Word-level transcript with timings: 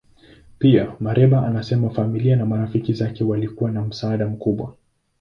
Pia, 0.59 0.95
Mereba 0.99 1.47
anasema 1.47 1.89
familia 1.89 2.35
na 2.35 2.45
marafiki 2.45 2.93
zake 2.93 3.23
walikuwa 3.23 3.71
na 3.71 3.81
msaada 3.81 4.27
mkubwa. 4.27 4.73